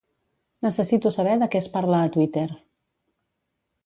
[0.67, 2.47] Necessito saber de què es parla a Twitter.